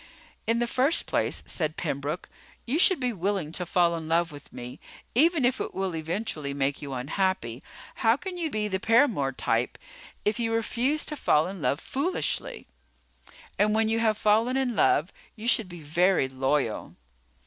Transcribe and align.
"In 0.47 0.57
the 0.57 0.65
first 0.65 1.05
place," 1.05 1.43
said 1.45 1.77
Pembroke, 1.77 2.27
"you 2.65 2.79
should 2.79 2.99
be 2.99 3.13
willing 3.13 3.51
to 3.51 3.67
fall 3.67 3.95
in 3.95 4.07
love 4.07 4.31
with 4.31 4.51
me 4.51 4.79
even 5.13 5.45
if 5.45 5.61
it 5.61 5.75
will 5.75 5.95
eventually 5.95 6.55
make 6.55 6.81
you 6.81 6.91
unhappy. 6.93 7.61
How 7.97 8.17
can 8.17 8.35
you 8.35 8.49
be 8.49 8.67
the 8.67 8.79
paramour 8.79 9.31
type 9.31 9.77
if 10.25 10.39
you 10.39 10.55
refuse 10.55 11.05
to 11.05 11.15
fall 11.15 11.45
in 11.45 11.61
love 11.61 11.79
foolishly? 11.79 12.65
And 13.59 13.75
when 13.75 13.89
you 13.89 13.99
have 13.99 14.17
fallen 14.17 14.57
in 14.57 14.75
love, 14.75 15.13
you 15.35 15.47
should 15.47 15.69
be 15.69 15.81
very 15.81 16.27
loyal." 16.27 16.95